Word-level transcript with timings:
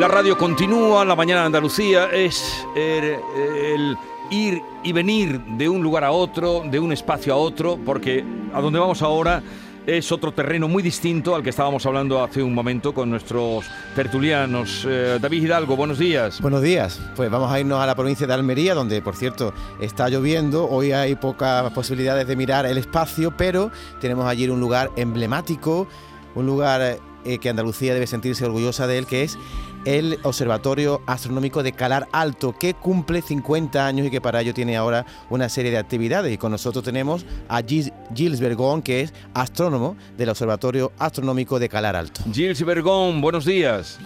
La 0.00 0.08
radio 0.08 0.38
continúa, 0.38 1.04
la 1.04 1.14
mañana 1.14 1.40
de 1.40 1.46
Andalucía 1.48 2.06
es 2.10 2.66
el, 2.74 3.98
ir 4.30 4.62
y 4.82 4.92
venir 4.92 5.38
de 5.58 5.68
un 5.68 5.82
lugar 5.82 6.04
a 6.04 6.10
otro, 6.10 6.62
de 6.64 6.80
un 6.80 6.90
espacio 6.90 7.34
a 7.34 7.36
otro, 7.36 7.78
porque 7.84 8.24
a 8.54 8.62
donde 8.62 8.78
vamos 8.78 9.02
ahora 9.02 9.42
es 9.86 10.10
otro 10.10 10.32
terreno 10.32 10.68
muy 10.68 10.82
distinto 10.82 11.34
al 11.34 11.42
que 11.42 11.50
estábamos 11.50 11.84
hablando 11.84 12.24
hace 12.24 12.42
un 12.42 12.54
momento 12.54 12.94
con 12.94 13.10
nuestros 13.10 13.66
tertulianos. 13.94 14.86
Eh, 14.88 15.18
David 15.20 15.42
Hidalgo, 15.42 15.76
buenos 15.76 15.98
días. 15.98 16.40
Buenos 16.40 16.62
días. 16.62 16.98
Pues 17.14 17.30
vamos 17.30 17.52
a 17.52 17.60
irnos 17.60 17.78
a 17.78 17.84
la 17.84 17.94
provincia 17.94 18.26
de 18.26 18.32
Almería, 18.32 18.74
donde 18.74 19.02
por 19.02 19.16
cierto 19.16 19.52
está 19.82 20.08
lloviendo. 20.08 20.66
Hoy 20.66 20.92
hay 20.92 21.14
pocas 21.14 21.70
posibilidades 21.74 22.26
de 22.26 22.36
mirar 22.36 22.64
el 22.64 22.78
espacio, 22.78 23.36
pero 23.36 23.70
tenemos 24.00 24.24
allí 24.24 24.48
un 24.48 24.60
lugar 24.60 24.90
emblemático, 24.96 25.86
un 26.34 26.46
lugar 26.46 27.00
eh, 27.26 27.38
que 27.38 27.50
Andalucía 27.50 27.92
debe 27.92 28.06
sentirse 28.06 28.46
orgullosa 28.46 28.86
de 28.86 28.96
él, 28.96 29.06
que 29.06 29.24
es 29.24 29.36
el 29.84 30.18
Observatorio 30.22 31.00
Astronómico 31.06 31.62
de 31.62 31.72
Calar 31.72 32.08
Alto, 32.12 32.54
que 32.58 32.74
cumple 32.74 33.22
50 33.22 33.86
años 33.86 34.06
y 34.06 34.10
que 34.10 34.20
para 34.20 34.40
ello 34.40 34.54
tiene 34.54 34.76
ahora 34.76 35.06
una 35.30 35.48
serie 35.48 35.70
de 35.70 35.78
actividades. 35.78 36.32
Y 36.32 36.38
con 36.38 36.52
nosotros 36.52 36.84
tenemos 36.84 37.24
a 37.48 37.62
Gilles 37.62 38.40
Bergón, 38.40 38.82
que 38.82 39.00
es 39.00 39.14
astrónomo 39.34 39.96
del 40.16 40.28
Observatorio 40.28 40.92
Astronómico 40.98 41.58
de 41.58 41.68
Calar 41.68 41.96
Alto. 41.96 42.22
Gilles 42.32 42.64
Bergón, 42.64 43.20
buenos 43.20 43.44
días. 43.44 43.98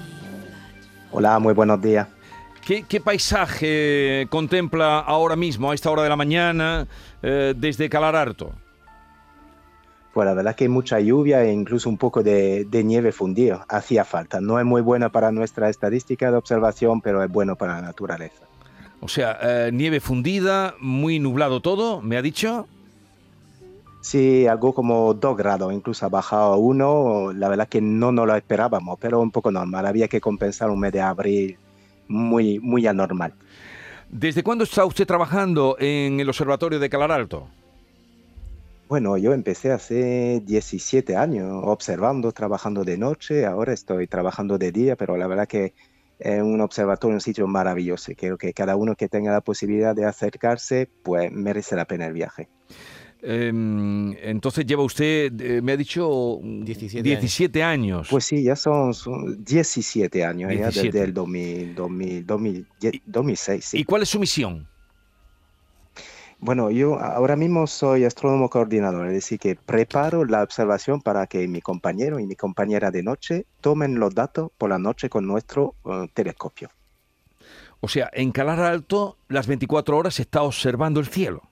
Hola, 1.11 1.39
muy 1.39 1.55
buenos 1.55 1.81
días. 1.81 2.09
¿Qué, 2.65 3.01
paisaje 3.01 4.27
contempla 4.31 5.01
ahora 5.01 5.37
mismo, 5.37 5.71
a 5.71 5.75
esta 5.75 5.91
hora 5.91 6.03
de 6.03 6.09
la 6.09 6.17
mañana, 6.17 6.87
eh, 7.23 7.53
desde 7.55 7.91
Calar 7.91 8.17
Alto? 8.17 8.53
Pues 10.15 10.27
la 10.27 10.35
verdad 10.35 10.55
que 10.55 10.65
hay 10.65 10.69
mucha 10.69 11.01
lluvia 11.01 11.43
e 11.43 11.53
incluso 11.53 11.89
un 11.89 11.99
poco 11.99 12.23
de, 12.23 12.67
nieve 12.85 13.11
fundido. 13.11 13.65
Hacía 13.69 14.05
falta. 14.05 14.41
No 14.41 14.61
es 14.61 14.65
muy 14.65 14.81
buena 14.81 15.09
para 15.09 15.33
nuestra 15.33 15.69
estadística 15.69 16.31
de 16.31 16.37
observación, 16.37 17.01
pero 17.01 17.21
es 17.25 17.29
bueno 17.29 17.57
para 17.57 17.75
la 17.75 17.83
naturaleza. 17.83 18.45
O 19.01 19.09
sea, 19.09 19.37
eh, 19.43 19.71
nieve 19.73 19.99
fundida, 19.99 20.77
muy 20.79 21.19
nublado 21.19 21.61
todo, 21.61 22.01
¿me 22.01 22.17
ha 22.17 22.23
dicho? 22.23 22.69
Sí, 24.03 24.47
algo 24.47 24.73
como 24.73 25.15
2 25.15 25.37
grados, 25.37 25.73
incluso 25.73 26.07
ha 26.07 26.11
bajado 26.11 26.53
a 26.53 26.57
1. 26.59 27.33
La 27.33 27.49
verdad 27.49 27.65
es 27.65 27.71
que 27.71 27.81
no 27.81 28.13
nos 28.13 28.29
lo 28.29 28.37
esperábamos, 28.37 28.97
pero 29.01 29.21
un 29.21 29.33
poco 29.33 29.51
normal. 29.51 29.85
Había 29.85 30.07
que 30.07 30.21
compensar 30.21 30.71
un 30.71 30.79
mes 30.79 30.93
de 30.93 31.01
abril 31.01 31.59
muy, 32.07 32.61
muy 32.61 32.87
anormal. 32.87 33.35
¿Desde 34.09 34.45
cuándo 34.45 34.63
está 34.63 34.85
usted 34.85 35.09
trabajando 35.09 35.77
en 35.81 36.21
el 36.21 36.29
Observatorio 36.29 36.79
de 36.79 36.89
Calar 36.89 37.11
Alto? 37.11 37.49
Bueno, 38.95 39.17
yo 39.17 39.33
empecé 39.33 39.73
hace 39.73 40.41
17 40.47 41.17
años 41.17 41.51
observando, 41.65 42.31
trabajando 42.31 42.85
de 42.85 42.97
noche, 42.97 43.45
ahora 43.45 43.73
estoy 43.73 44.07
trabajando 44.07 44.57
de 44.57 44.71
día, 44.71 44.95
pero 44.95 45.17
la 45.17 45.27
verdad 45.27 45.49
que 45.49 45.75
es 46.21 46.41
un 46.41 46.61
observatorio, 46.61 47.17
un 47.17 47.21
sitio 47.21 47.49
maravilloso. 47.49 48.13
Creo 48.17 48.39
que 48.39 48.53
cada 48.53 48.77
uno 48.77 48.95
que 48.95 49.09
tenga 49.09 49.33
la 49.33 49.41
posibilidad 49.41 49.97
de 49.97 50.05
acercarse, 50.05 50.89
pues 51.03 51.33
merece 51.33 51.75
la 51.75 51.87
pena 51.87 52.07
el 52.07 52.13
viaje. 52.13 52.49
Em, 53.21 54.13
entonces 54.23 54.65
lleva 54.65 54.85
usted, 54.85 55.41
eh, 55.41 55.61
me 55.61 55.73
ha 55.73 55.77
dicho, 55.77 56.39
17, 56.41 57.65
años. 57.65 58.07
Pues 58.09 58.27
sí, 58.27 58.45
ya 58.45 58.55
son, 58.55 58.93
17 59.45 60.25
años, 60.25 60.53
Ya 60.55 60.67
desde 60.71 61.03
el 61.03 61.13
2000, 61.13 61.75
2006. 62.25 63.75
¿Y 63.75 63.83
cuál 63.83 64.03
es 64.03 64.11
su 64.11 64.21
misión? 64.21 64.69
Bueno, 66.39 66.71
yo 66.71 66.99
ahora 66.99 67.37
mismo 67.37 67.67
soy 67.67 68.05
astrónomo 68.05 68.51
coordinador, 68.51 69.07
es 69.07 69.15
decir, 69.15 69.39
que 69.39 69.57
preparo 69.57 70.25
la 70.25 70.43
observación 70.43 71.01
para 71.01 71.27
que 71.27 71.47
mi 71.49 71.61
compañero 71.61 72.19
y 72.19 72.27
mi 72.27 72.37
compañera 72.37 72.91
de 72.91 73.03
noche 73.03 73.47
tomen 73.61 73.99
los 73.99 74.15
datos 74.15 74.51
por 74.59 74.71
la 74.71 74.79
noche 74.79 75.09
con 75.09 75.27
nuestro 75.27 75.75
uh, 75.85 76.07
telescopio. 76.13 76.71
O 77.81 77.89
sea, 77.89 78.11
en 78.13 78.33
Calar 78.33 78.61
Alto 78.61 79.19
las 79.29 79.47
24 79.47 79.97
horas 79.97 80.15
se 80.15 80.23
está 80.23 80.43
observando 80.43 81.01
el 81.01 81.07
cielo. 81.07 81.43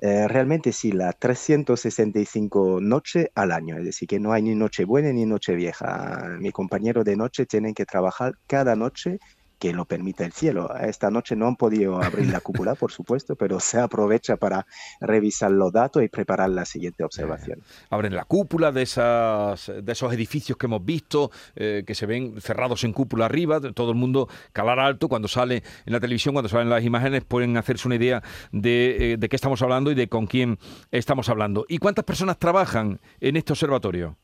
Eh, 0.00 0.28
realmente 0.28 0.72
sí, 0.72 0.92
las 0.92 1.18
365 1.18 2.78
noches 2.80 3.28
al 3.34 3.52
año, 3.52 3.78
es 3.78 3.84
decir, 3.84 4.06
que 4.06 4.20
no 4.20 4.32
hay 4.32 4.42
ni 4.42 4.54
noche 4.54 4.84
buena 4.84 5.12
ni 5.12 5.24
noche 5.24 5.54
vieja. 5.54 6.36
Mi 6.38 6.52
compañero 6.52 7.04
de 7.04 7.16
noche 7.16 7.46
tienen 7.46 7.74
que 7.74 7.86
trabajar 7.86 8.34
cada 8.46 8.76
noche 8.76 9.18
que 9.62 9.72
lo 9.72 9.84
permita 9.84 10.24
el 10.24 10.32
cielo. 10.32 10.74
Esta 10.74 11.08
noche 11.08 11.36
no 11.36 11.46
han 11.46 11.54
podido 11.54 12.02
abrir 12.02 12.26
la 12.32 12.40
cúpula, 12.40 12.74
por 12.74 12.90
supuesto, 12.90 13.36
pero 13.36 13.60
se 13.60 13.78
aprovecha 13.78 14.36
para 14.36 14.66
revisar 15.00 15.52
los 15.52 15.72
datos 15.72 16.02
y 16.02 16.08
preparar 16.08 16.50
la 16.50 16.64
siguiente 16.64 17.04
observación. 17.04 17.60
abren 17.88 18.12
la 18.12 18.24
cúpula 18.24 18.72
de, 18.72 18.82
esas, 18.82 19.70
de 19.80 19.92
esos 19.92 20.12
edificios 20.12 20.58
que 20.58 20.66
hemos 20.66 20.84
visto, 20.84 21.30
eh, 21.54 21.84
que 21.86 21.94
se 21.94 22.06
ven 22.06 22.40
cerrados 22.40 22.82
en 22.82 22.92
cúpula 22.92 23.26
arriba, 23.26 23.60
todo 23.60 23.92
el 23.92 23.96
mundo 23.96 24.28
calar 24.52 24.80
alto, 24.80 25.06
cuando 25.06 25.28
sale 25.28 25.62
en 25.86 25.92
la 25.92 26.00
televisión, 26.00 26.34
cuando 26.34 26.48
salen 26.48 26.68
las 26.68 26.82
imágenes, 26.82 27.22
pueden 27.22 27.56
hacerse 27.56 27.86
una 27.86 27.94
idea 27.94 28.20
de, 28.50 29.12
eh, 29.12 29.16
de 29.16 29.28
qué 29.28 29.36
estamos 29.36 29.62
hablando 29.62 29.92
y 29.92 29.94
de 29.94 30.08
con 30.08 30.26
quién 30.26 30.58
estamos 30.90 31.28
hablando. 31.28 31.66
¿Y 31.68 31.78
cuántas 31.78 32.04
personas 32.04 32.36
trabajan 32.36 32.98
en 33.20 33.36
este 33.36 33.52
observatorio? 33.52 34.16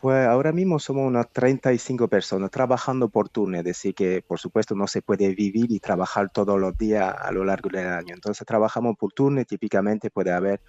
Pues 0.00 0.26
ahora 0.26 0.50
mismo 0.50 0.78
somos 0.78 1.06
unas 1.06 1.30
35 1.30 2.08
personas 2.08 2.50
trabajando 2.50 3.10
por 3.10 3.28
turno, 3.28 3.58
es 3.58 3.64
decir, 3.64 3.94
que 3.94 4.22
por 4.26 4.38
supuesto 4.38 4.74
no 4.74 4.86
se 4.86 5.02
puede 5.02 5.34
vivir 5.34 5.70
y 5.70 5.78
trabajar 5.78 6.30
todos 6.30 6.58
los 6.58 6.74
días 6.78 7.14
a 7.18 7.30
lo 7.32 7.44
largo 7.44 7.68
del 7.68 7.86
año. 7.86 8.14
Entonces 8.14 8.46
trabajamos 8.46 8.96
por 8.96 9.12
turno 9.12 9.44
típicamente 9.44 10.10
puede 10.10 10.32
haber 10.32 10.62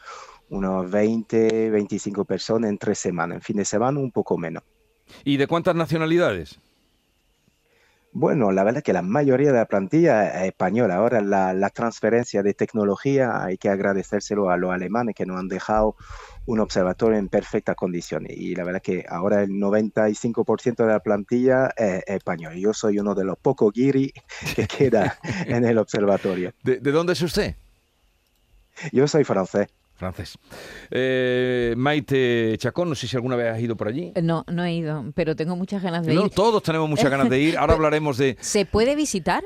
unos 0.50 0.92
20, 0.92 1.70
25 1.70 2.26
personas 2.26 2.70
en 2.70 2.78
tres 2.78 3.00
semanas. 3.00 3.38
En 3.38 3.42
fin 3.42 3.56
de 3.56 3.66
semana 3.66 4.00
un 4.00 4.12
poco 4.12 4.38
menos. 4.38 4.64
¿Y 5.24 5.38
de 5.38 5.48
cuántas 5.48 5.76
nacionalidades? 5.76 6.60
Bueno, 8.14 8.52
la 8.52 8.64
verdad 8.64 8.80
es 8.80 8.84
que 8.84 8.94
la 8.94 9.02
mayoría 9.02 9.52
de 9.52 9.58
la 9.58 9.66
plantilla 9.66 10.42
es 10.42 10.48
española. 10.48 10.96
Ahora 10.96 11.22
la, 11.22 11.54
la 11.54 11.70
transferencia 11.70 12.44
de 12.44 12.54
tecnología 12.54 13.44
hay 13.44 13.58
que 13.58 13.70
agradecérselo 13.70 14.50
a 14.50 14.58
los 14.58 14.72
alemanes 14.72 15.16
que 15.16 15.26
nos 15.26 15.40
han 15.40 15.48
dejado 15.48 15.96
un 16.46 16.60
observatorio 16.60 17.18
en 17.18 17.30
perfectas 17.30 17.76
condiciones. 17.76 18.36
Y 18.38 18.56
la 18.56 18.64
verdad 18.64 18.82
es 18.86 19.02
que 19.02 19.06
ahora 19.08 19.44
el 19.44 19.52
95% 19.52 20.76
de 20.76 20.88
la 20.88 21.00
plantilla 21.00 21.72
es, 21.78 22.04
español. 22.08 22.56
Yo 22.56 22.74
soy 22.74 23.00
uno 23.00 23.16
de 23.16 23.24
los 23.24 23.38
pocos 23.38 23.72
guiri 23.74 24.14
que 24.56 24.68
queda 24.68 25.18
en 25.46 25.66
el 25.66 25.78
observatorio. 25.78 26.54
¿De, 26.64 26.80
dónde 26.80 27.14
es 27.14 27.22
usted? 27.22 27.56
Yo 28.92 29.08
soy 29.08 29.24
francés. 29.24 29.68
Francés. 30.02 30.38
Eh, 30.90 31.76
Maite 31.78 32.56
Chacón, 32.58 32.90
no 32.90 32.96
sé 32.96 33.08
si 33.08 33.16
alguna 33.16 33.36
vez 33.36 33.54
has 33.54 33.60
ido 33.60 33.78
por 33.78 33.88
allí. 33.88 34.12
No, 34.22 34.44
no 34.52 34.64
he 34.64 34.74
ido, 34.74 35.06
pero 35.14 35.36
tengo 35.36 35.56
muchas 35.56 35.84
ganas 35.84 36.04
de 36.04 36.16
ir. 36.16 36.30
Todos 36.32 36.64
tenemos 36.64 36.90
muchas 36.90 37.12
ganas 37.12 37.30
de 37.30 37.40
ir. 37.40 37.58
Ahora 37.60 37.74
hablaremos 37.74 38.18
de... 38.18 38.36
¿Se 38.42 38.66
puede 38.66 38.96
visitar? 38.96 39.44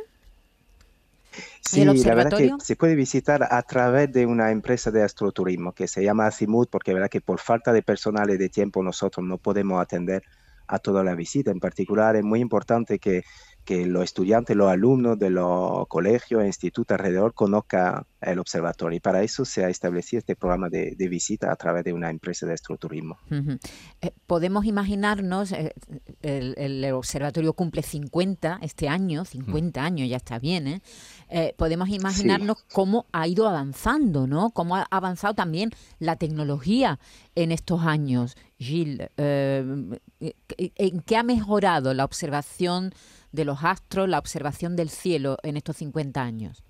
Sí, 1.60 1.84
la 1.84 2.16
verdad 2.16 2.38
que 2.38 2.54
se 2.60 2.78
puede 2.78 2.96
visitar 2.96 3.46
a 3.52 3.62
través 3.64 4.14
de 4.14 4.26
una 4.26 4.52
empresa 4.52 4.92
de 4.92 5.04
astroturismo 5.04 5.74
que 5.74 5.88
se 5.90 6.02
llama 6.02 6.28
Azimut, 6.28 6.70
porque 6.70 6.92
la 6.92 6.96
verdad 6.96 7.10
que 7.10 7.20
por 7.20 7.40
falta 7.40 7.74
de 7.74 7.82
personal 7.82 8.30
y 8.30 8.38
de 8.38 8.48
tiempo 8.48 8.82
nosotros 8.82 9.26
no 9.26 9.38
podemos 9.38 9.82
atender 9.82 10.24
a 10.68 10.80
toda 10.80 11.04
la 11.04 11.16
visita. 11.16 11.52
En 11.52 11.60
particular, 11.60 12.16
es 12.16 12.24
muy 12.24 12.40
importante 12.40 12.98
que 13.00 13.24
que 13.66 13.86
los 13.88 14.04
estudiantes, 14.04 14.56
los 14.56 14.70
alumnos 14.70 15.18
de 15.18 15.32
los 15.32 15.88
colegios 15.88 16.44
e 16.44 16.48
institutos 16.48 16.96
alrededor 16.96 17.34
conozcan 17.34 18.06
el 18.22 18.40
observatorio. 18.40 18.98
Y 18.98 19.00
para 19.00 19.24
eso 19.24 19.44
se 19.44 19.66
ha 19.66 19.70
establecido 19.70 20.20
este 20.20 20.36
programa 20.36 20.70
de, 20.70 20.96
visita 21.10 21.52
a 21.52 21.56
través 21.56 21.84
de 21.84 21.92
una 21.92 22.10
empresa 22.10 22.46
de 22.46 22.54
astroturismo. 22.54 23.18
Eh, 23.32 24.12
podemos 24.28 24.66
imaginarnos, 24.66 25.52
eh, 25.52 25.74
el, 26.22 26.86
observatorio 26.94 27.54
cumple 27.54 27.82
50 27.82 28.60
este 28.62 28.88
año, 28.88 29.26
50 29.26 29.84
años, 29.84 30.08
ya 30.10 30.18
está 30.18 30.40
bien, 30.40 30.68
¿eh? 30.68 31.54
podemos 31.58 31.90
imaginarnos 31.90 32.64
cómo 32.72 33.08
ha 33.12 33.28
ido 33.28 33.48
avanzando, 33.48 34.28
¿no? 34.28 34.52
Cómo 34.52 34.76
ha 34.76 34.88
avanzado 34.92 35.34
también 35.34 35.72
la 36.00 36.16
tecnología 36.16 37.00
en 37.34 37.52
estos 37.52 37.82
años. 37.82 38.38
Gilles, 38.58 39.10
¿en 39.18 41.02
qué 41.06 41.18
ha 41.18 41.24
mejorado 41.24 41.94
la 41.94 42.06
observación 42.06 42.94
de 43.36 43.46
los 43.46 43.64
astros, 43.64 44.10
la 44.10 44.20
observación 44.20 44.76
del 44.76 44.90
cielo 44.90 45.38
en 45.44 45.58
estos 45.58 45.78
50 45.78 46.22
años? 46.22 46.64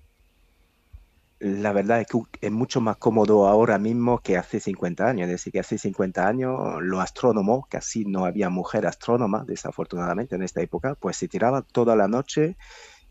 la 1.38 1.72
verdad 1.72 2.00
es 2.00 2.06
que 2.06 2.46
es 2.46 2.50
mucho 2.50 2.80
más 2.80 2.96
cómodo 2.96 3.46
ahora 3.46 3.78
mismo 3.78 4.20
que 4.20 4.36
hace 4.38 4.58
50 4.60 5.06
años. 5.06 5.26
Es 5.26 5.32
decir, 5.32 5.52
que 5.52 5.60
hace 5.60 5.78
50 5.78 6.26
años 6.26 6.58
los 6.80 7.00
astrónomos, 7.00 7.66
casi 7.68 8.04
no 8.04 8.24
había 8.24 8.48
mujer 8.48 8.86
astrónoma, 8.86 9.44
desafortunadamente 9.46 10.34
en 10.36 10.42
esta 10.42 10.62
época, 10.62 10.94
pues 10.94 11.16
se 11.16 11.28
tiraban 11.28 11.64
toda 11.72 11.94
la 11.94 12.08
noche 12.08 12.56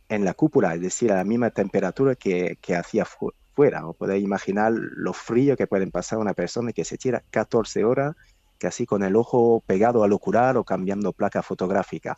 en 0.09 0.25
la 0.25 0.33
cúpula, 0.33 0.73
es 0.75 0.81
decir, 0.81 1.11
a 1.11 1.15
la 1.15 1.23
misma 1.23 1.51
temperatura 1.51 2.15
que, 2.15 2.57
que 2.61 2.75
hacía 2.75 3.05
fuera. 3.53 3.87
O 3.87 3.93
podéis 3.93 4.23
imaginar 4.23 4.71
lo 4.73 5.13
frío 5.13 5.55
que 5.55 5.67
pueden 5.67 5.91
pasar 5.91 6.19
una 6.19 6.33
persona 6.33 6.73
que 6.73 6.83
se 6.83 6.97
tira 6.97 7.23
14 7.29 7.83
horas 7.85 8.15
casi 8.57 8.85
con 8.85 9.03
el 9.03 9.15
ojo 9.15 9.63
pegado 9.67 10.03
al 10.03 10.13
ocular 10.13 10.57
o 10.57 10.63
cambiando 10.63 11.13
placa 11.13 11.43
fotográfica. 11.43 12.17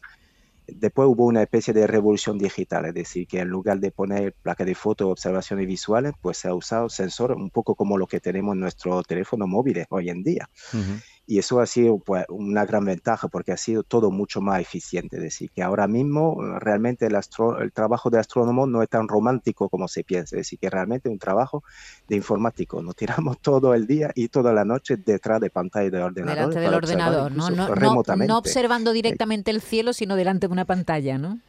Después 0.67 1.07
hubo 1.07 1.25
una 1.25 1.43
especie 1.43 1.73
de 1.73 1.87
revolución 1.87 2.37
digital, 2.37 2.85
es 2.85 2.93
decir, 2.93 3.27
que 3.27 3.39
en 3.39 3.47
lugar 3.47 3.79
de 3.79 3.91
poner 3.91 4.33
placa 4.33 4.65
de 4.65 4.75
foto, 4.75 5.09
observaciones 5.09 5.65
visuales, 5.65 6.13
pues 6.21 6.37
se 6.37 6.49
ha 6.49 6.53
usado 6.53 6.89
sensor 6.89 7.31
un 7.31 7.49
poco 7.49 7.75
como 7.75 7.97
lo 7.97 8.07
que 8.07 8.19
tenemos 8.19 8.53
en 8.53 8.59
nuestro 8.59 9.01
teléfono 9.03 9.47
móvil 9.47 9.85
hoy 9.89 10.09
en 10.09 10.23
día. 10.23 10.49
Y 11.29 11.39
eso 11.39 11.59
ha 11.59 11.65
sido 11.65 11.99
pues, 11.99 12.25
una 12.29 12.65
gran 12.65 12.85
ventaja 12.85 13.27
porque 13.27 13.51
ha 13.51 13.57
sido 13.57 13.83
todo 13.83 14.11
mucho 14.11 14.39
más 14.39 14.61
eficiente. 14.61 15.17
Es 15.17 15.23
decir, 15.23 15.51
que 15.51 15.61
ahora 15.61 15.85
mismo 15.87 16.37
eh, 16.41 16.59
realmente 16.59 17.05
el, 17.05 17.17
el 17.59 17.71
trabajo 17.73 18.09
de 18.09 18.17
astrónomo 18.17 18.65
no 18.65 18.81
es 18.81 18.87
tan 18.87 19.09
romántico 19.09 19.67
como 19.67 19.89
se 19.89 20.05
piensa. 20.05 20.37
Es 20.37 20.41
decir, 20.41 20.57
que 20.57 20.69
realmente 20.69 21.09
es 21.09 21.13
un 21.13 21.19
trabajo 21.19 21.63
de 22.07 22.15
informático. 22.15 22.81
Nos 22.81 22.95
tiramos 22.95 23.37
todo 23.41 23.73
el 23.73 23.85
día 23.85 24.11
y 24.15 24.29
toda 24.29 24.53
la 24.53 24.63
noche 24.63 24.95
detrás 24.95 25.41
de 25.41 25.49
pantalla 25.49 25.89
de 25.89 26.01
ordenador. 26.01 26.35
Delante 26.35 26.59
del 26.61 26.73
ordenador, 26.73 27.31
¿no? 27.33 27.49
No, 27.49 27.67
no 27.67 28.37
observando 28.37 28.93
directamente 28.93 29.51
el 29.51 29.61
cielo, 29.61 29.91
sino 29.91 30.15
delante 30.15 30.47
de 30.47 30.53
una 30.53 30.65
pantalla, 30.65 31.17
¿no? 31.17 31.39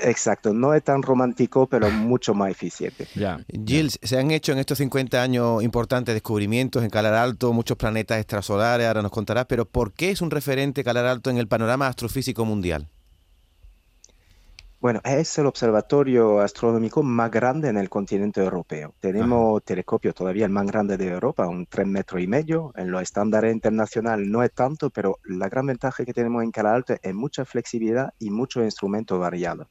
Exacto, 0.00 0.54
no 0.54 0.72
es 0.72 0.84
tan 0.84 1.02
romántico, 1.02 1.66
pero 1.66 1.90
mucho 1.90 2.32
más 2.32 2.50
eficiente. 2.50 3.06
Ya. 3.14 3.44
Gilles, 3.48 3.98
se 4.02 4.18
han 4.18 4.30
hecho 4.30 4.52
en 4.52 4.58
estos 4.58 4.78
50 4.78 5.20
años 5.20 5.62
importantes 5.62 6.14
descubrimientos 6.14 6.82
en 6.84 6.90
Calar 6.90 7.14
Alto, 7.14 7.52
muchos 7.52 7.76
planetas 7.76 8.18
extrasolares, 8.18 8.86
ahora 8.86 9.02
nos 9.02 9.10
contarás, 9.10 9.46
pero 9.46 9.66
¿por 9.66 9.92
qué 9.92 10.10
es 10.10 10.20
un 10.20 10.30
referente 10.30 10.84
Calar 10.84 11.06
Alto 11.06 11.30
en 11.30 11.38
el 11.38 11.48
panorama 11.48 11.88
astrofísico 11.88 12.44
mundial? 12.44 12.88
Bueno, 14.80 15.02
es 15.04 15.36
el 15.36 15.44
observatorio 15.44 16.40
astronómico 16.40 17.02
más 17.02 17.30
grande 17.30 17.68
en 17.68 17.76
el 17.76 17.90
continente 17.90 18.42
europeo. 18.42 18.94
Tenemos 18.98 19.62
telescopio 19.62 20.14
todavía 20.14 20.46
el 20.46 20.52
más 20.52 20.64
grande 20.66 20.96
de 20.96 21.08
Europa, 21.08 21.46
un 21.46 21.66
3 21.66 21.86
metros 21.86 22.22
y 22.22 22.26
medio. 22.26 22.72
En 22.74 22.90
los 22.90 23.02
estándares 23.02 23.52
internacionales 23.52 24.26
no 24.26 24.42
es 24.42 24.54
tanto, 24.54 24.88
pero 24.88 25.18
la 25.24 25.50
gran 25.50 25.66
ventaja 25.66 26.02
que 26.02 26.14
tenemos 26.14 26.42
en 26.42 26.50
Calar 26.50 26.76
Alto 26.76 26.94
es 27.02 27.14
mucha 27.14 27.44
flexibilidad 27.44 28.14
y 28.18 28.30
muchos 28.30 28.64
instrumentos 28.64 29.20
variados. 29.20 29.66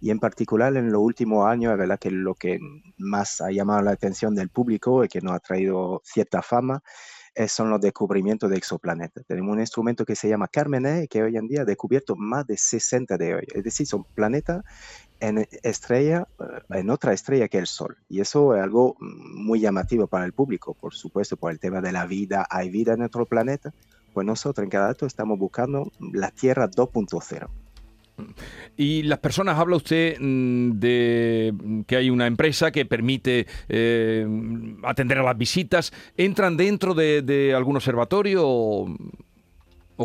Y 0.00 0.10
en 0.10 0.18
particular 0.18 0.74
en 0.78 0.90
los 0.90 1.02
últimos 1.02 1.46
años, 1.46 1.72
es 1.72 1.78
verdad 1.78 1.98
que 1.98 2.10
lo 2.10 2.34
que 2.34 2.58
más 2.96 3.42
ha 3.42 3.50
llamado 3.50 3.82
la 3.82 3.90
atención 3.90 4.34
del 4.34 4.48
público 4.48 5.04
y 5.04 5.08
que 5.08 5.20
nos 5.20 5.34
ha 5.34 5.40
traído 5.40 6.00
cierta 6.04 6.40
fama 6.40 6.82
son 7.48 7.70
los 7.70 7.80
descubrimientos 7.80 8.50
de 8.50 8.56
exoplanetas. 8.56 9.24
Tenemos 9.26 9.52
un 9.52 9.60
instrumento 9.60 10.04
que 10.04 10.16
se 10.16 10.28
llama 10.28 10.48
Carmené, 10.48 11.08
que 11.08 11.22
hoy 11.22 11.36
en 11.36 11.46
día 11.46 11.62
ha 11.62 11.64
descubierto 11.64 12.16
más 12.16 12.46
de 12.46 12.56
60 12.56 13.16
de 13.16 13.34
hoy. 13.34 13.46
Es 13.54 13.64
decir, 13.64 13.86
son 13.86 14.04
planetas 14.04 14.64
en 15.20 15.46
estrella, 15.62 16.28
eh, 16.38 16.78
en 16.78 16.90
otra 16.90 17.12
estrella 17.12 17.48
que 17.48 17.58
el 17.58 17.66
Sol. 17.66 17.96
Y 18.08 18.20
eso 18.20 18.54
es 18.54 18.62
algo 18.62 18.96
muy 19.00 19.60
llamativo 19.60 20.06
para 20.06 20.24
el 20.24 20.32
público, 20.32 20.74
por 20.74 20.94
supuesto, 20.94 21.36
por 21.36 21.52
el 21.52 21.58
tema 21.58 21.80
de 21.80 21.92
la 21.92 22.06
vida. 22.06 22.46
¿Hay 22.50 22.70
vida 22.70 22.94
en 22.94 23.02
otro 23.02 23.26
planeta? 23.26 23.72
Pues 24.12 24.26
nosotros 24.26 24.64
en 24.64 24.70
cada 24.70 24.88
dato 24.88 25.06
estamos 25.06 25.38
buscando 25.38 25.92
la 26.12 26.30
Tierra 26.30 26.68
2.0. 26.68 27.48
Y 28.76 29.02
las 29.02 29.18
personas, 29.18 29.58
habla 29.58 29.76
usted 29.76 30.16
mm, 30.20 30.78
de 30.78 31.54
que 31.86 31.96
hay 31.96 32.10
una 32.10 32.26
empresa 32.26 32.70
que 32.70 32.84
permite 32.86 33.46
eh, 33.68 34.26
atender 34.84 35.18
a 35.18 35.22
las 35.22 35.36
visitas. 35.36 35.92
¿Entran 36.16 36.56
dentro 36.56 36.94
de, 36.94 37.52
algún 37.56 37.76
observatorio 37.76 38.42
o, 38.44 38.96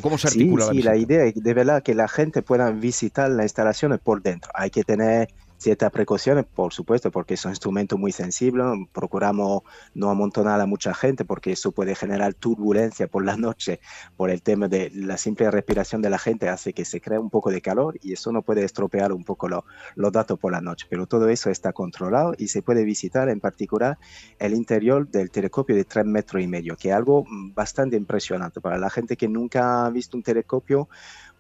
cómo 0.02 0.18
se 0.18 0.28
articula 0.28 0.66
sí, 0.66 0.82
la 0.82 0.82
Sí, 0.82 0.82
la 0.84 0.98
idea 0.98 1.26
es 1.26 1.36
de 1.36 1.54
verdad 1.54 1.84
que 1.84 1.94
la 1.94 2.08
gente 2.08 2.42
pueda 2.42 2.72
visitar 2.72 3.30
las 3.30 3.46
instalaciones 3.46 4.00
por 4.00 4.22
dentro. 4.22 4.52
Hay 4.56 4.70
que 4.70 4.84
tener 4.84 5.30
ciertas 5.64 5.92
precauciones, 5.92 6.46
por 6.46 6.74
supuesto, 6.74 7.10
porque 7.10 7.36
es 7.36 7.46
un 7.46 7.52
instrumento 7.52 7.98
muy 7.98 8.12
sensible. 8.12 8.64
Procuramos 8.92 9.64
no 9.94 10.10
amontonar 10.10 10.60
a 10.60 10.66
mucha 10.66 10.94
gente 10.94 11.24
porque 11.24 11.54
eso 11.54 11.72
puede 11.72 11.96
generar 11.96 12.34
turbulencia 12.34 13.08
por 13.08 13.24
la 13.24 13.38
noche, 13.38 13.80
por 14.18 14.30
el 14.30 14.42
tema 14.42 14.68
de 14.68 14.92
la 14.94 15.18
simple 15.18 15.50
respiración 15.50 16.02
de 16.02 16.10
la 16.10 16.20
gente 16.20 16.50
hace 16.50 16.74
que 16.74 16.84
se 16.84 17.00
cree 17.00 17.18
un 17.18 17.30
poco 17.30 17.50
de 17.50 17.62
calor 17.62 17.98
y 18.02 18.14
eso 18.14 18.32
no 18.32 18.42
puede 18.42 18.64
estropear 18.66 19.14
un 19.14 19.24
poco 19.24 19.48
los 19.48 20.12
datos 20.12 20.38
por 20.38 20.52
la 20.52 20.62
noche. 20.62 20.86
Pero 20.90 21.08
todo 21.08 21.30
eso 21.30 21.50
está 21.50 21.72
controlado 21.72 22.34
y 22.38 22.50
se 22.50 22.62
puede 22.62 22.84
visitar 22.84 23.30
en 23.30 23.40
particular 23.40 23.98
el 24.40 24.54
interior 24.54 25.08
del 25.08 25.32
telescopio 25.32 25.76
de 25.76 25.86
3 25.86 26.06
metros 26.06 26.44
y 26.44 26.48
medio, 26.48 26.76
que 26.76 26.90
es 26.90 26.96
algo 26.96 27.26
bastante 27.30 27.96
impresionante 27.96 28.60
para 28.60 28.78
la 28.78 28.90
gente 28.90 29.16
que 29.16 29.30
nunca 29.30 29.86
ha 29.86 29.90
visto 29.90 30.18
un 30.18 30.24
telescopio 30.24 30.90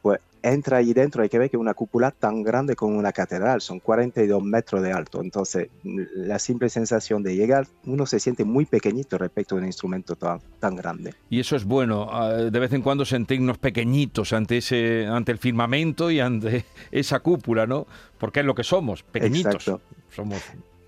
pues 0.02 0.20
entra 0.44 0.78
ahí 0.78 0.94
dentro, 0.94 1.24
hay 1.24 1.30
que 1.30 1.40
ver 1.40 1.50
que 1.50 1.58
una 1.58 1.74
cúpula 1.74 2.12
tan 2.12 2.44
grande 2.44 2.76
como 2.76 2.98
una 2.98 3.12
catedral, 3.12 3.62
son 3.62 3.80
42 3.80 4.44
metros 4.44 4.84
de 4.84 4.92
alto, 4.92 5.22
entonces 5.22 5.70
la 5.84 6.38
simple 6.38 6.70
sensación 6.70 7.24
de 7.24 7.36
llegar, 7.36 7.68
uno 7.86 8.06
se 8.06 8.20
siente 8.20 8.44
muy 8.44 8.66
pequeñito 8.66 9.18
respecto 9.18 9.56
a 9.56 9.60
un 9.60 9.66
instrumento 9.66 10.16
tan, 10.16 10.40
tan 10.60 10.76
grande. 10.76 11.14
Y 11.30 11.40
eso 11.40 11.56
es 11.56 11.64
bueno, 11.64 12.08
ah, 12.12 12.34
de 12.34 12.60
vez 12.60 12.74
en 12.74 12.82
cuando 12.82 13.06
sentirnos 13.06 13.58
pequeñitos 13.58 14.34
ante, 14.34 14.58
ese, 14.58 15.08
ante 15.08 15.32
el 15.32 15.38
firmamento 15.38 16.12
y 16.12 16.20
ante 16.20 16.66
esa 16.92 17.22
cúpula, 17.22 17.66
¿no? 17.66 17.88
Porque 18.18 18.42
es 18.42 18.46
lo 18.46 18.54
que 18.54 18.64
somos, 18.64 19.04
pequeñitos. 19.04 19.72
Somos 20.10 20.42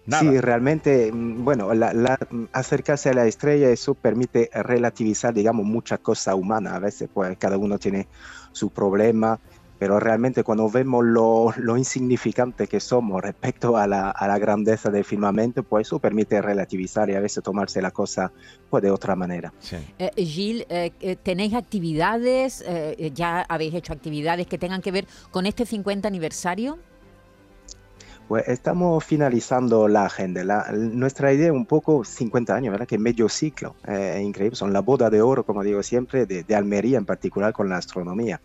Sí, 0.08 0.40
realmente, 0.40 1.12
mm, 1.12 1.44
bueno, 1.44 1.70
acercarse 2.52 3.10
a 3.10 3.14
la 3.14 3.26
estrella, 3.26 3.70
eso 3.70 3.96
permite 3.96 4.50
relativizar, 4.54 5.34
digamos, 5.34 5.66
muchas 5.66 6.00
cosas 6.00 6.36
humanas. 6.36 6.74
A 6.74 6.80
veces, 6.80 7.10
pues, 7.12 7.36
cada 7.38 7.58
uno 7.58 7.80
tiene 7.80 8.08
su 8.56 8.70
problema, 8.70 9.40
pero 9.78 10.00
realmente 10.00 10.44
cuando 10.44 10.70
vemos 10.70 11.04
lo, 11.04 11.78
insignificante 11.78 12.68
que 12.68 12.80
somos 12.80 13.22
respecto 13.22 13.78
a 13.78 13.88
la, 13.88 14.38
grandeza 14.40 14.90
del 14.90 15.04
firmamento, 15.04 15.64
pues 15.64 15.88
eso 15.88 16.00
permite 16.00 16.42
relativizar 16.42 17.10
y 17.10 17.16
a 17.16 17.20
veces 17.20 17.44
tomarse 17.44 17.82
la 17.82 17.92
cosa 17.92 18.32
pues, 18.70 18.82
de 18.84 18.92
otra 18.92 19.16
manera. 19.16 19.54
Eh, 20.00 20.12
Gilles, 20.16 20.66
eh, 20.70 20.92
eh, 21.02 21.16
¿tenéis 21.18 21.54
actividades, 21.54 22.64
ya 23.14 23.42
habéis 23.42 23.74
hecho 23.74 23.94
actividades 23.94 24.48
que 24.48 24.58
tengan 24.58 24.82
que 24.82 24.92
ver 24.92 25.08
con 25.32 25.46
este 25.46 25.66
50 25.66 26.08
aniversario? 26.08 26.78
Pues 28.28 28.48
estamos 28.48 29.04
finalizando 29.04 29.88
la 29.88 30.06
agenda. 30.06 30.72
nuestra 30.72 31.32
idea 31.32 31.54
un 31.54 31.68
poco 31.68 32.04
50 32.04 32.56
años, 32.56 32.72
¿verdad? 32.72 32.88
Que 32.88 32.98
medio 32.98 33.30
ciclo. 33.30 33.76
es 33.88 34.22
increíble. 34.22 34.56
Son 34.56 34.74
la 34.74 34.82
boda 34.82 35.10
de 35.12 35.22
oro, 35.22 35.46
como 35.46 35.64
digo 35.64 35.84
siempre, 35.84 36.26
de, 36.26 36.44
de 36.44 36.56
Almería 36.56 36.98
en 36.98 37.06
particular 37.06 37.54
con 37.54 37.70
la 37.70 37.78
astronomía. 37.78 38.42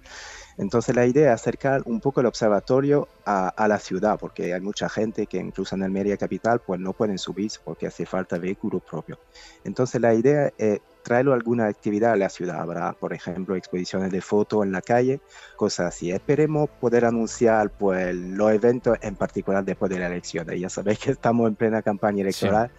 Entonces 0.61 0.95
la 0.95 1.07
idea 1.07 1.33
es 1.33 1.41
acercar 1.41 1.81
un 1.87 2.01
poco 2.01 2.21
el 2.21 2.27
observatorio 2.27 3.09
a, 3.25 3.67
la 3.67 3.79
ciudad, 3.79 4.19
porque 4.19 4.53
hay 4.53 4.61
mucha 4.61 4.91
gente 4.91 5.27
que 5.27 5.39
incluso 5.39 5.75
en 5.75 5.85
Almería 5.85 6.19
capital 6.19 6.61
pues 6.61 6.79
no 6.79 6.93
pueden 6.93 7.17
subir 7.17 7.51
porque 7.65 7.87
hace 7.87 8.05
falta 8.05 8.37
vehículo 8.37 8.81
propio. 8.81 9.19
Entonces 9.65 10.03
la 10.03 10.13
idea 10.13 10.53
es 10.59 10.81
traerlo 11.03 11.33
a 11.33 11.35
alguna 11.35 11.67
actividad 11.67 12.13
a 12.13 12.17
la 12.17 12.29
ciudad. 12.29 12.61
Habrá, 12.61 12.93
por 12.93 13.13
ejemplo, 13.13 13.57
exposiciones 13.57 14.11
de 14.11 14.21
fotos 14.21 14.65
en 14.65 14.73
la 14.73 14.83
calle, 14.83 15.21
cosas 15.57 15.89
así. 15.89 16.11
Esperemos 16.11 16.69
poder 16.81 17.05
anunciar 17.05 17.71
pues, 17.71 18.15
los 18.15 18.51
eventos 18.53 18.99
en 19.03 19.17
particular 19.17 19.65
después 19.65 19.91
de 19.91 19.99
la 19.99 20.07
elección. 20.07 20.47
Ya 20.49 20.69
sabéis 20.69 20.99
que 20.99 21.11
estamos 21.13 21.49
en 21.49 21.55
plena 21.55 21.83
campaña 21.83 22.23
electoral 22.23 22.71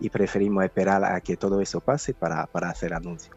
y 0.00 0.10
preferimos 0.10 0.64
esperar 0.64 1.04
a 1.04 1.20
que 1.20 1.36
todo 1.36 1.60
eso 1.60 1.80
pase 1.80 2.14
para, 2.14 2.46
para 2.46 2.70
hacer 2.70 2.94
anuncios. 2.94 3.36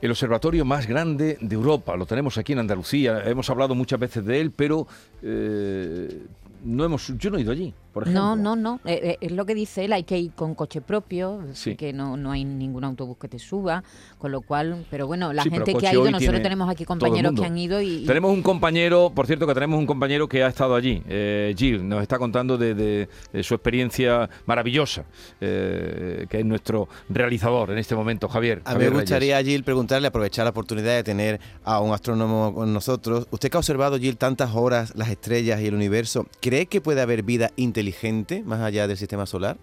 El 0.00 0.10
observatorio 0.10 0.64
más 0.64 0.86
grande 0.86 1.38
de 1.40 1.54
Europa, 1.54 1.96
lo 1.96 2.04
tenemos 2.04 2.36
aquí 2.36 2.52
en 2.52 2.58
Andalucía, 2.58 3.22
hemos 3.24 3.48
hablado 3.48 3.74
muchas 3.74 3.98
veces 3.98 4.24
de 4.24 4.40
él, 4.40 4.50
pero 4.50 4.86
eh, 5.22 6.26
no 6.64 6.84
hemos, 6.84 7.16
yo 7.16 7.30
no 7.30 7.38
he 7.38 7.40
ido 7.40 7.52
allí. 7.52 7.72
No, 8.04 8.36
no, 8.36 8.56
no. 8.56 8.80
Eh, 8.84 9.00
eh, 9.02 9.18
es 9.20 9.32
lo 9.32 9.46
que 9.46 9.54
dice 9.54 9.84
él, 9.84 9.92
hay 9.92 10.02
que 10.02 10.18
ir 10.18 10.32
con 10.32 10.54
coche 10.54 10.80
propio, 10.80 11.40
que 11.78 11.92
no, 11.92 12.16
no 12.16 12.32
hay 12.32 12.44
ningún 12.44 12.84
autobús 12.84 13.16
que 13.18 13.28
te 13.28 13.38
suba, 13.38 13.82
con 14.18 14.32
lo 14.32 14.42
cual, 14.42 14.84
pero 14.90 15.06
bueno, 15.06 15.32
la 15.32 15.42
gente 15.42 15.74
que 15.74 15.86
ha 15.86 15.92
ido, 15.92 16.10
nosotros 16.10 16.42
tenemos 16.42 16.68
aquí 16.68 16.84
compañeros 16.84 17.32
que 17.34 17.44
han 17.44 17.56
ido 17.56 17.80
y, 17.80 18.04
Tenemos 18.04 18.32
un 18.32 18.42
compañero, 18.42 19.12
por 19.14 19.26
cierto, 19.26 19.46
que 19.46 19.54
tenemos 19.54 19.78
un 19.78 19.86
compañero 19.86 20.28
que 20.28 20.42
ha 20.44 20.48
estado 20.48 20.74
allí, 20.74 21.02
eh, 21.08 21.54
Gil, 21.56 21.88
nos 21.88 22.02
está 22.02 22.18
contando 22.18 22.58
de, 22.58 23.08
su 23.42 23.54
experiencia 23.54 24.28
maravillosa, 24.46 25.04
que 25.38 26.26
es 26.30 26.44
nuestro 26.44 26.88
realizador 27.08 27.70
en 27.70 27.78
este 27.78 27.94
momento, 27.94 28.28
Javier. 28.28 28.62
A 28.64 28.74
mí 28.74 28.84
me 28.84 28.90
gustaría, 28.90 29.42
Gil, 29.42 29.64
preguntarle, 29.64 30.08
aprovechar 30.08 30.44
la 30.44 30.50
oportunidad 30.50 30.94
de 30.94 31.04
tener 31.04 31.40
a 31.64 31.80
un 31.80 31.92
astrónomo 31.92 32.54
con 32.54 32.72
nosotros. 32.72 33.26
Usted 33.30 33.50
que 33.50 33.56
ha 33.56 33.60
observado, 33.60 33.98
Gil, 33.98 34.16
tantas 34.16 34.54
horas 34.54 34.94
las 34.96 35.08
estrellas 35.08 35.60
y 35.60 35.66
el 35.66 35.74
universo, 35.74 36.26
¿cree 36.40 36.66
que 36.66 36.80
puede 36.80 37.00
haber 37.00 37.22
vida 37.22 37.50
inteligente? 37.56 37.85
Inteligente 37.86 38.42
más 38.44 38.60
allá 38.60 38.86
del 38.88 38.96
sistema 38.96 39.26
solar? 39.26 39.56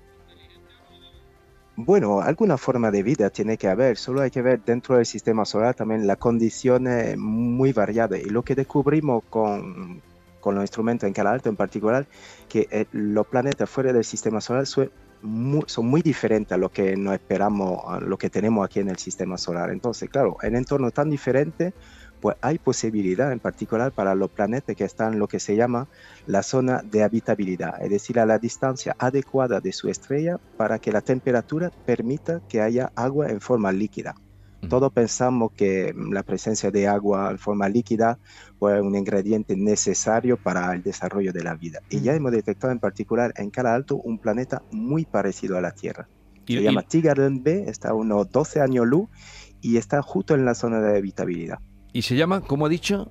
Bueno, 1.75 2.22
alguna 2.22 2.58
forma 2.58 2.92
de 2.92 3.01
vida 3.01 3.30
tiene 3.32 3.58
que 3.58 3.68
haber, 3.68 3.98
solo 3.98 4.22
hay 4.22 4.30
que 4.30 4.42
ver 4.42 4.62
dentro 4.63 4.96
del 4.96 5.06
sistema 5.06 5.44
solar 5.44 5.74
también 5.74 6.06
las 6.06 6.18
condiciones 6.18 7.18
muy 7.18 7.74
variadas 7.74 8.20
y 8.20 8.30
lo 8.30 8.44
que 8.44 8.53
descubrimos 8.53 9.24
con, 9.27 10.01
con 10.39 10.53
los 10.53 10.63
instrumentos 10.63 11.08
en 11.08 11.13
Cala 11.13 11.32
Alto 11.32 11.50
en 11.50 11.56
particular, 11.56 12.06
que 12.48 12.68
eh, 12.70 12.86
los 12.92 13.25
planetas 13.25 13.68
fuera 13.70 13.92
del 13.92 14.03
sistema 14.03 14.39
solar 14.39 14.68
son 14.68 14.92
muy, 15.24 15.63
son 15.65 15.88
muy 15.88 16.03
diferentes 16.03 16.51
a 16.51 16.58
lo 16.58 16.70
que 16.70 16.96
nos 16.96 17.15
esperamos, 17.15 17.82
a 17.88 18.00
lo 18.00 18.18
que 18.18 18.30
tenemos 18.30 18.63
aquí 18.63 18.80
en 18.80 18.89
el 18.89 18.98
sistema 18.98 19.38
solar. 19.39 19.72
Entonces, 19.72 20.10
claro, 20.10 20.38
en 20.44 20.56
entorno 20.56 20.92
tan 20.92 21.10
diferente, 21.10 21.74
pues 22.24 22.38
hay 22.39 22.58
posibilidad 22.58 23.34
en 23.34 23.42
particular 23.42 23.92
para 23.92 24.15
los 24.15 24.32
planetas 24.32 24.77
que 24.77 24.86
están 24.86 25.12
en 25.12 25.20
lo 25.20 25.27
que 25.27 25.42
se 25.42 25.58
llama 25.58 25.89
la 26.25 26.42
zona 26.42 26.82
de 26.82 27.03
habitabilidad, 27.03 27.84
es 27.84 27.89
decir, 27.89 28.18
a 28.18 28.25
la 28.25 28.39
distancia 28.39 28.96
adecuada 28.98 29.60
de 29.60 29.74
su 29.74 29.89
estrella 29.89 30.39
para 30.56 30.80
que 30.80 30.94
la 30.94 31.01
temperatura 31.01 31.70
permita 31.86 32.39
que 32.48 32.62
haya 32.62 32.94
agua 32.96 33.27
en 33.30 33.42
forma 33.42 33.74
líquida. 33.74 34.15
Todos 34.70 34.94
pensamos 34.94 35.51
que 35.51 35.94
la 35.94 36.24
presencia 36.24 36.72
de 36.72 36.88
agua 36.88 37.30
en 37.30 37.39
forma 37.39 37.68
líquida 37.68 38.18
fue 38.58 38.80
un 38.80 38.96
ingrediente 38.96 39.58
necesario 39.58 40.38
para 40.38 40.74
el 40.74 40.82
desarrollo 40.82 41.34
de 41.34 41.44
la 41.44 41.56
vida. 41.56 41.82
Y 41.89 42.00
ya 42.00 42.15
hemos 42.15 42.32
detectado 42.32 42.72
en 42.72 42.80
particular 42.80 43.34
en 43.36 43.50
Cara 43.50 43.75
Alto 43.75 43.98
un 43.98 44.18
planeta 44.18 44.62
muy 44.72 45.03
parecido 45.03 45.58
a 45.58 45.62
la 45.62 45.72
Tierra. 45.72 46.08
Se 46.48 46.63
llama 46.63 46.84
Tigarden 46.84 47.44
B, 47.44 47.65
está 47.68 47.89
a 47.89 47.94
unos 47.94 48.32
12 48.32 48.62
años 48.62 48.88
luz 48.88 49.10
y 49.60 49.75
está 49.75 50.01
justo 50.01 50.36
en 50.36 50.46
la 50.46 50.56
zona 50.56 50.80
de 50.80 50.98
habitabilidad. 50.98 51.60
¿Y 51.93 52.01
se 52.01 52.15
llama, 52.15 52.41
cómo 52.41 52.65
ha 52.65 52.69
dicho? 52.69 53.09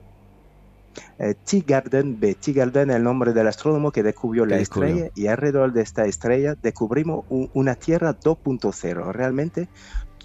Eh, 1.18 1.34
T-Garden 1.34 2.18
B. 2.18 2.34
T-Garden 2.34 2.90
es 2.90 2.96
el 2.96 3.04
nombre 3.04 3.32
del 3.32 3.46
astrónomo 3.46 3.92
que 3.92 4.02
descubrió 4.02 4.44
la 4.44 4.58
estrella 4.58 5.08
y 5.14 5.28
alrededor 5.28 5.72
de 5.72 5.82
esta 5.82 6.04
estrella 6.04 6.56
descubrimos 6.60 7.24
una 7.30 7.76
Tierra 7.76 8.18
2.0. 8.18 9.12
Realmente 9.12 9.68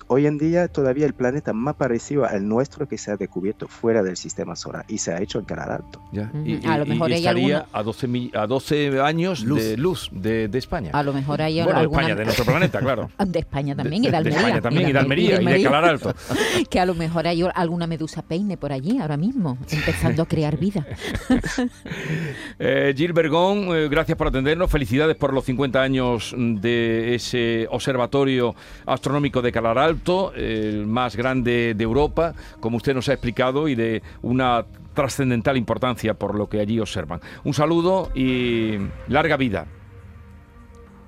Hoy 0.09 0.25
en 0.25 0.37
día 0.37 0.69
todavía 0.69 1.05
el 1.05 1.13
planeta 1.13 1.51
más 1.51 1.75
parecido 1.75 2.25
al 2.25 2.47
nuestro 2.47 2.87
que 2.87 2.97
se 2.97 3.11
ha 3.11 3.17
descubierto 3.17 3.67
fuera 3.67 4.03
del 4.03 4.15
sistema 4.15 4.55
solar 4.55 4.85
y 4.87 4.99
se 4.99 5.11
ha 5.11 5.21
hecho 5.21 5.39
en 5.39 5.45
Canal 5.45 5.71
Alto. 5.71 6.01
y, 6.45 6.65
a 6.65 6.77
lo 6.77 6.85
mejor 6.85 7.11
estaría 7.11 7.65
a, 7.73 7.83
12 7.83 8.31
a 8.33 8.47
12 8.47 9.01
años 9.01 9.45
de 9.45 9.75
luz 9.75 10.09
de, 10.13 10.49
España. 10.53 10.91
A 10.93 11.03
lo 11.03 11.11
mejor 11.11 11.41
hay 11.41 11.61
bueno, 11.61 11.79
de 11.79 11.85
España, 11.85 12.15
de 12.15 12.23
nuestro 12.23 12.45
planeta, 12.45 12.79
claro. 12.79 13.09
De 13.27 13.39
España 13.39 13.75
también 13.75 14.05
y 14.05 14.09
de 14.09 14.17
Almería. 14.17 14.39
De 14.39 14.45
España 14.45 14.61
también 14.61 14.89
y 14.89 14.93
de, 14.93 14.99
Almería 14.99 15.41
y 15.41 15.45
de, 15.45 15.63
Canal 15.63 15.85
Alto. 15.85 16.15
que 16.69 16.79
a 16.79 16.85
lo 16.85 16.95
mejor 16.95 17.27
hay 17.27 17.43
alguna 17.53 17.85
medusa 17.85 18.21
peine 18.21 18.55
por 18.55 18.71
allí 18.71 18.99
ahora 18.99 19.17
mismo, 19.17 19.57
empezando 19.69 20.23
a 20.23 20.25
crear 20.25 20.57
vida. 20.57 20.85
eh, 22.59 22.93
Gil 22.95 23.11
Bergón, 23.11 23.75
eh, 23.75 23.89
gracias 23.89 24.17
por 24.17 24.27
atendernos. 24.27 24.71
Felicidades 24.71 25.17
por 25.17 25.33
los 25.33 25.43
50 25.43 25.81
años 25.81 26.33
de 26.37 27.15
ese 27.15 27.67
observatorio 27.69 28.55
astronómico 28.85 29.41
de 29.41 29.51
Canal 29.51 29.96
El 30.35 30.87
más 30.87 31.15
grande 31.15 31.73
de 31.75 31.83
Europa, 31.83 32.33
como 32.59 32.77
usted 32.77 32.93
nos 32.93 33.09
ha 33.09 33.13
explicado, 33.13 33.67
y 33.67 33.75
de 33.75 34.01
una 34.21 34.65
trascendental 34.93 35.57
importancia 35.57 36.13
por 36.15 36.35
lo 36.35 36.49
que 36.49 36.59
allí 36.59 36.79
observan. 36.79 37.21
Un 37.43 37.53
saludo 37.53 38.09
y 38.15 38.77
larga 39.07 39.37
vida. 39.37 39.67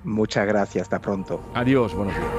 Muchas 0.04 0.46
gracias, 0.46 0.82
hasta 0.82 1.00
pronto. 1.00 1.40
Adiós, 1.54 1.94
buenos 1.94 2.14
días. 2.14 2.30